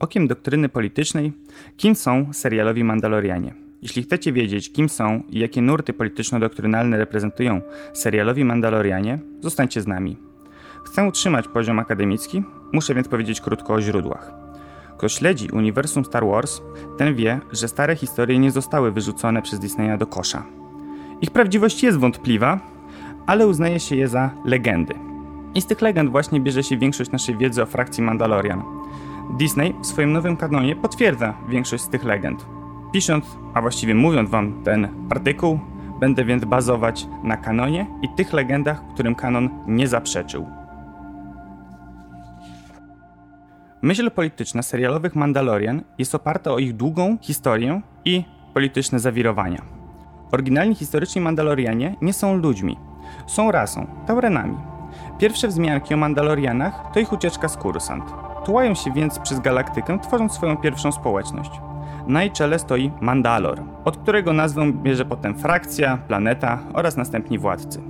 [0.00, 1.32] Okiem doktryny politycznej,
[1.76, 3.54] kim są serialowi Mandalorianie.
[3.82, 7.60] Jeśli chcecie wiedzieć, kim są i jakie nurty polityczno-doktrynalne reprezentują
[7.92, 10.16] serialowi Mandalorianie, zostańcie z nami.
[10.84, 12.42] Chcę utrzymać poziom akademicki,
[12.72, 14.32] muszę więc powiedzieć krótko o źródłach.
[14.98, 16.60] Kto śledzi uniwersum Star Wars,
[16.98, 20.46] ten wie, że stare historie nie zostały wyrzucone przez Disneya do kosza.
[21.20, 22.60] Ich prawdziwość jest wątpliwa,
[23.26, 24.94] ale uznaje się je za legendy.
[25.54, 28.77] I z tych legend właśnie bierze się większość naszej wiedzy o frakcji Mandalorian.
[29.30, 32.46] Disney w swoim nowym kanonie potwierdza większość z tych legend.
[32.92, 35.60] Pisząc, a właściwie mówiąc wam ten artykuł,
[36.00, 40.46] będę więc bazować na kanonie i tych legendach, którym kanon nie zaprzeczył.
[43.82, 49.62] Myśl polityczna serialowych Mandalorian jest oparta o ich długą historię i polityczne zawirowania.
[50.32, 52.76] Oryginalni historyczni Mandalorianie nie są ludźmi,
[53.26, 54.56] są rasą, Taurenami.
[55.18, 58.27] Pierwsze wzmianki o Mandalorianach to ich ucieczka z Kursant.
[58.48, 61.50] Tułają się więc przez galaktykę, tworząc swoją pierwszą społeczność.
[62.06, 67.82] Na jej czele stoi Mandalor, od którego nazwę bierze potem frakcja, planeta oraz następni władcy.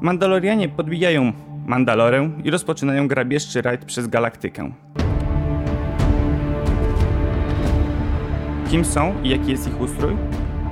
[0.00, 1.32] Mandalorianie podbijają
[1.66, 4.70] Mandalorę i rozpoczynają grabieżczy rajd przez galaktykę.
[8.70, 10.16] Kim są i jaki jest ich ustrój?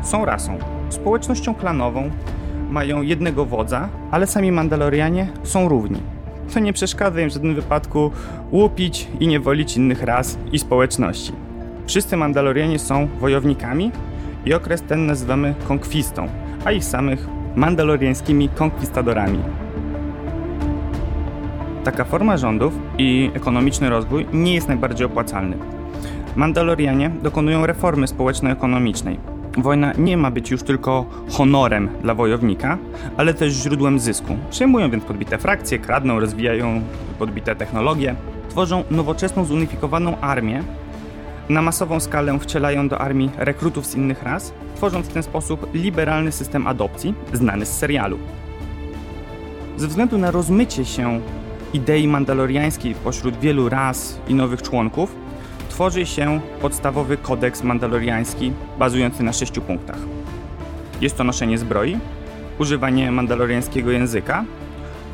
[0.02, 2.10] Są rasą, społecznością klanową,
[2.70, 6.13] mają jednego wodza, ale sami Mandalorianie są równi.
[6.52, 8.10] To nie przeszkadza im w żadnym wypadku
[8.52, 11.32] łupić i niewolić innych ras i społeczności.
[11.86, 13.90] Wszyscy Mandalorianie są wojownikami
[14.46, 16.28] i okres ten nazywamy konkwistą,
[16.64, 19.38] a ich samych mandaloriańskimi konkwistadorami.
[21.84, 25.56] Taka forma rządów i ekonomiczny rozwój nie jest najbardziej opłacalny.
[26.36, 29.33] Mandalorianie dokonują reformy społeczno-ekonomicznej.
[29.58, 32.78] Wojna nie ma być już tylko honorem dla wojownika,
[33.16, 34.36] ale też źródłem zysku.
[34.50, 36.80] Przejmują więc podbite frakcje, kradną, rozwijają
[37.18, 38.14] podbite technologie,
[38.48, 40.62] tworzą nowoczesną, zunifikowaną armię,
[41.48, 46.32] na masową skalę wcielają do armii rekrutów z innych ras, tworząc w ten sposób liberalny
[46.32, 48.18] system adopcji, znany z serialu.
[49.76, 51.20] Ze względu na rozmycie się
[51.72, 55.16] idei mandaloriańskiej pośród wielu ras i nowych członków,
[55.74, 59.96] tworzy się podstawowy kodeks mandaloriański bazujący na sześciu punktach.
[61.00, 61.98] Jest to noszenie zbroi,
[62.58, 64.44] używanie mandaloriańskiego języka,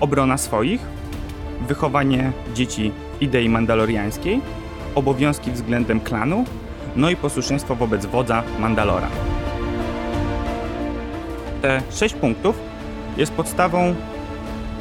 [0.00, 0.80] obrona swoich,
[1.68, 4.40] wychowanie dzieci idei mandaloriańskiej,
[4.94, 6.44] obowiązki względem klanu,
[6.96, 9.08] no i posłuszeństwo wobec wodza Mandalora.
[11.62, 12.56] Te sześć punktów
[13.16, 13.94] jest podstawą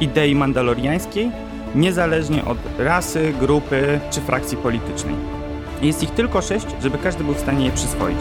[0.00, 1.30] idei mandaloriańskiej,
[1.74, 5.39] niezależnie od rasy, grupy czy frakcji politycznej.
[5.82, 8.18] Jest ich tylko sześć, żeby każdy był w stanie je przyswoić.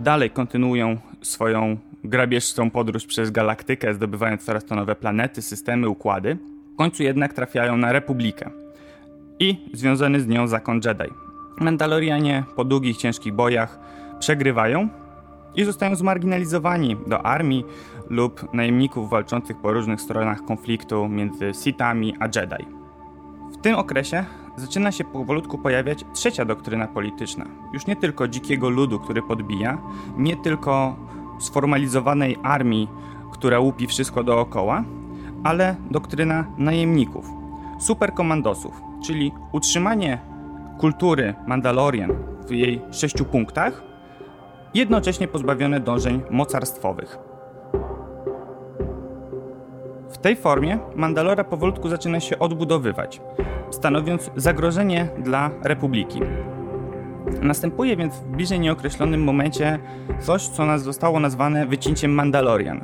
[0.00, 6.38] Dalej kontynuują swoją grabieżczą podróż przez galaktykę, zdobywając coraz to nowe planety, systemy, układy.
[6.74, 8.50] W końcu jednak trafiają na Republikę
[9.38, 11.10] i związany z nią zakon Jedi.
[11.58, 13.78] Mandalorianie po długich, ciężkich bojach
[14.18, 14.88] przegrywają
[15.54, 17.64] i zostają zmarginalizowani do armii
[18.10, 22.79] lub najemników walczących po różnych stronach konfliktu między Sithami a Jedi.
[23.60, 24.24] W tym okresie
[24.56, 27.44] zaczyna się powolutku pojawiać trzecia doktryna polityczna.
[27.72, 29.78] Już nie tylko dzikiego ludu, który podbija,
[30.16, 30.96] nie tylko
[31.38, 32.88] sformalizowanej armii,
[33.32, 34.84] która łupi wszystko dookoła,
[35.44, 37.30] ale doktryna najemników,
[37.78, 40.18] superkomandosów, czyli utrzymanie
[40.78, 42.12] kultury Mandalorian
[42.46, 43.82] w jej sześciu punktach,
[44.74, 47.29] jednocześnie pozbawione dążeń mocarstwowych.
[50.22, 53.20] Tej formie Mandalora powolutku zaczyna się odbudowywać,
[53.70, 56.20] stanowiąc zagrożenie dla Republiki.
[57.42, 59.78] Następuje więc w bliżej nieokreślonym momencie
[60.20, 62.80] coś, co nas zostało nazwane wycięciem Mandalorian.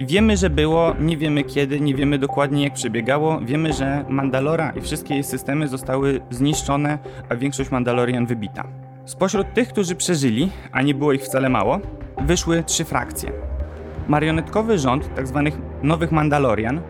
[0.00, 3.40] Wiemy, że było, nie wiemy kiedy, nie wiemy dokładnie jak przebiegało.
[3.40, 8.64] Wiemy, że Mandalora i wszystkie jej systemy zostały zniszczone, a większość Mandalorian wybita.
[9.04, 11.80] Spośród tych, którzy przeżyli, a nie było ich wcale mało,
[12.26, 13.49] wyszły trzy frakcje.
[14.10, 15.42] Marionetkowy rząd tzw.
[15.44, 16.80] Tak nowych Mandalorian,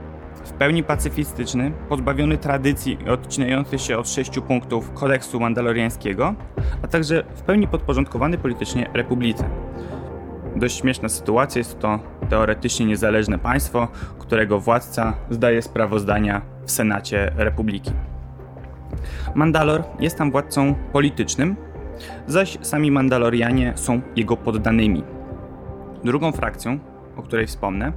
[0.44, 6.34] w pełni pacyfistyczny, pozbawiony tradycji i odcinający się od sześciu punktów kodeksu mandaloriańskiego,
[6.82, 9.50] a także w pełni podporządkowany politycznie republice.
[10.56, 13.88] Dość śmieszna sytuacja, jest to teoretycznie niezależne państwo,
[14.18, 17.92] którego władca zdaje sprawozdania w Senacie Republiki.
[19.34, 21.56] Mandalor jest tam władcą politycznym,
[22.26, 25.04] zaś sami Mandalorianie są jego poddanymi.
[26.04, 26.78] Drugą frakcją,
[27.20, 27.92] o której wspomnę,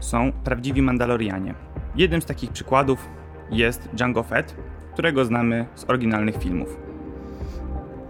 [0.00, 1.54] są prawdziwi Mandalorianie.
[1.96, 3.08] Jednym z takich przykładów
[3.50, 4.56] jest Jango Fett,
[4.92, 6.76] którego znamy z oryginalnych filmów.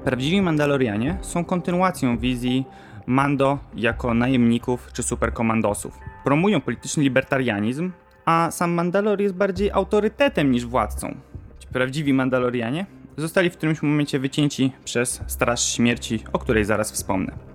[0.04, 2.64] Prawdziwi Mandalorianie są kontynuacją wizji
[3.06, 5.98] Mando jako najemników czy superkomandosów.
[6.24, 7.92] Promują polityczny libertarianizm,
[8.24, 11.14] a sam Mandalor jest bardziej autorytetem niż władcą.
[11.58, 12.86] Ci prawdziwi Mandalorianie
[13.16, 17.53] zostali w którymś momencie wycięci przez Straż Śmierci, o której zaraz wspomnę.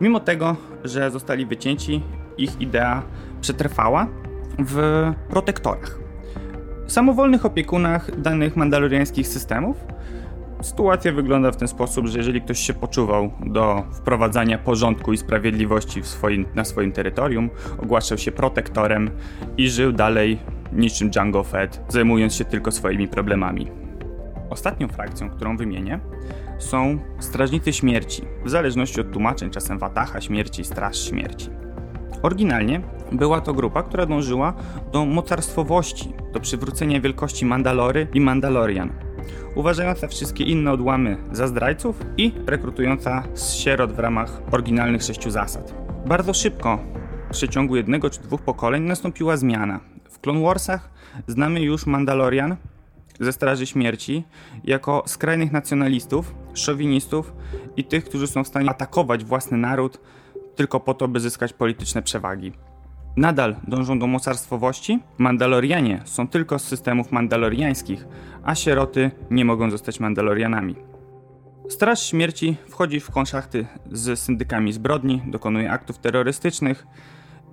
[0.00, 2.02] Mimo tego, że zostali wycięci,
[2.38, 3.02] ich idea
[3.40, 4.06] przetrwała
[4.58, 5.98] w protektorach.
[6.86, 9.76] Samowolnych opiekunach danych mandaloriańskich systemów
[10.62, 16.02] Sytuacja wygląda w ten sposób, że jeżeli ktoś się poczuwał do wprowadzania porządku i sprawiedliwości
[16.02, 19.10] swoim, na swoim terytorium, ogłaszał się protektorem
[19.56, 20.38] i żył dalej
[20.72, 23.70] niczym Django Fett, zajmując się tylko swoimi problemami.
[24.50, 26.00] Ostatnią frakcją, którą wymienię,
[26.58, 31.50] są Strażnicy Śmierci, w zależności od tłumaczeń, czasem Wataha Śmierci, Straż Śmierci.
[32.22, 32.80] Oryginalnie
[33.12, 34.54] była to grupa, która dążyła
[34.92, 38.92] do mocarstwowości, do przywrócenia wielkości Mandalory i Mandalorian,
[39.54, 45.74] uważająca wszystkie inne odłamy za zdrajców i rekrutująca z sierot w ramach oryginalnych sześciu zasad.
[46.06, 46.78] Bardzo szybko,
[47.28, 49.80] w przeciągu jednego czy dwóch pokoleń, nastąpiła zmiana.
[50.10, 50.90] W Clone Warsach
[51.26, 52.56] znamy już Mandalorian
[53.20, 54.24] ze Straży Śmierci
[54.64, 57.32] jako skrajnych nacjonalistów, szowinistów
[57.76, 60.00] i tych, którzy są w stanie atakować własny naród
[60.56, 62.52] tylko po to, by zyskać polityczne przewagi.
[63.16, 64.98] Nadal dążą do mocarstwowości.
[65.18, 68.06] Mandalorianie są tylko z systemów mandaloriańskich,
[68.44, 70.74] a sieroty nie mogą zostać Mandalorianami.
[71.68, 76.86] Straż Śmierci wchodzi w konszachty z syndykami zbrodni, dokonuje aktów terrorystycznych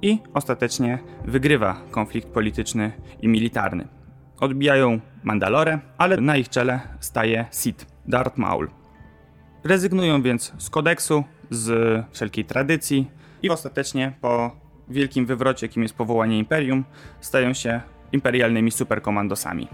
[0.01, 2.91] i ostatecznie wygrywa konflikt polityczny
[3.21, 3.87] i militarny.
[4.39, 8.69] Odbijają Mandalorę, ale na ich czele staje Sith, Darth Maul.
[9.65, 13.07] Rezygnują więc z kodeksu, z wszelkiej tradycji
[13.43, 14.51] i ostatecznie po
[14.89, 16.83] wielkim wywrocie, jakim jest powołanie imperium,
[17.21, 17.81] stają się
[18.11, 19.67] imperialnymi superkomandosami.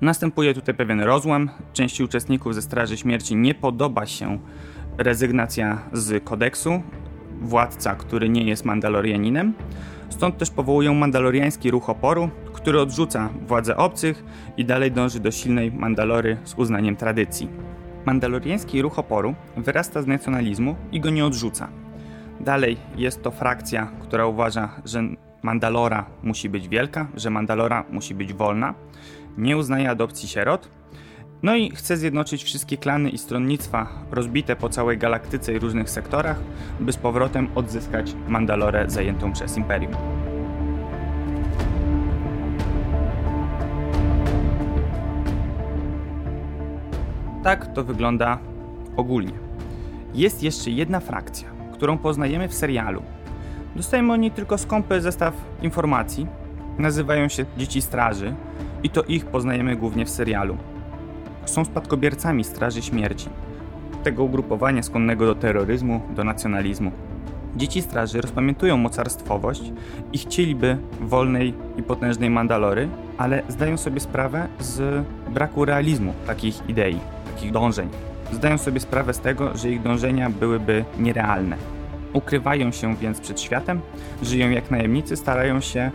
[0.00, 1.50] Następuje tutaj pewien rozłam.
[1.72, 4.38] Części uczestników ze Straży Śmierci nie podoba się
[4.98, 6.82] rezygnacja z kodeksu,
[7.40, 9.54] władca, który nie jest Mandalorianinem.
[10.08, 14.24] Stąd też powołują Mandaloriański Ruch Oporu, który odrzuca władzę obcych
[14.56, 17.48] i dalej dąży do silnej Mandalory z uznaniem tradycji.
[18.06, 21.68] Mandaloriański Ruch Oporu wyrasta z nacjonalizmu i go nie odrzuca.
[22.40, 25.02] Dalej jest to frakcja, która uważa, że
[25.42, 28.74] Mandalora musi być wielka, że Mandalora musi być wolna,
[29.38, 30.68] nie uznaje adopcji sierot,
[31.42, 36.40] no i chce zjednoczyć wszystkie klany i stronnictwa rozbite po całej galaktyce i różnych sektorach,
[36.80, 39.92] by z powrotem odzyskać Mandalorę zajętą przez Imperium.
[47.46, 48.38] Tak to wygląda
[48.96, 49.32] ogólnie.
[50.14, 53.02] Jest jeszcze jedna frakcja, którą poznajemy w serialu.
[53.76, 56.26] Dostajemy o niej tylko skąpy zestaw informacji.
[56.78, 58.34] Nazywają się Dzieci Straży
[58.82, 60.56] i to ich poznajemy głównie w serialu.
[61.44, 63.28] Są spadkobiercami Straży Śmierci,
[64.04, 66.90] tego ugrupowania skłonnego do terroryzmu, do nacjonalizmu.
[67.56, 69.72] Dzieci Straży rozpamiętują mocarstwowość
[70.12, 72.88] i chcieliby wolnej i potężnej Mandalory,
[73.18, 77.00] ale zdają sobie sprawę z braku realizmu takich idei,
[77.36, 77.88] takich dążeń.
[78.32, 81.56] Zdają sobie sprawę z tego, że ich dążenia byłyby nierealne.
[82.12, 83.80] Ukrywają się więc przed światem,
[84.22, 85.90] żyją jak najemnicy, starają się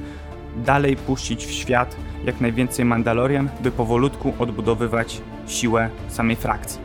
[0.56, 1.96] dalej puścić w świat
[2.26, 6.82] jak najwięcej Mandalorian, by powolutku odbudowywać siłę samej frakcji.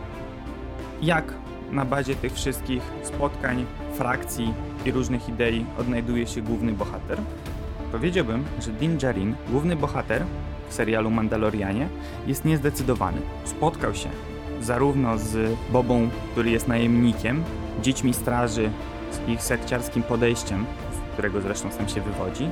[1.02, 1.34] Jak
[1.72, 4.54] na bazie tych wszystkich spotkań, frakcji
[4.86, 7.18] i różnych idei odnajduje się główny bohater?
[7.92, 10.24] Powiedziałbym, że Din Djarin, główny bohater
[10.68, 11.88] w serialu Mandalorianie,
[12.26, 13.20] jest niezdecydowany.
[13.44, 14.08] Spotkał się
[14.60, 17.44] zarówno z Bobą, który jest najemnikiem,
[17.82, 18.70] dziećmi straży,
[19.12, 22.48] z ich sekciarskim podejściem, z którego zresztą sam się wywodzi,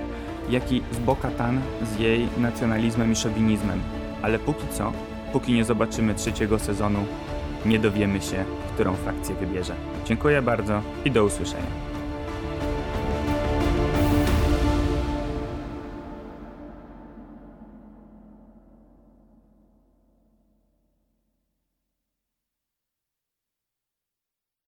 [0.51, 3.81] jak i z Bo-Katan z jej nacjonalizmem i szowinizmem.
[4.23, 4.93] Ale póki co,
[5.33, 6.99] póki nie zobaczymy trzeciego sezonu,
[7.67, 8.45] nie dowiemy się,
[8.75, 9.75] którą frakcję wybierze.
[10.05, 11.94] Dziękuję bardzo i do usłyszenia.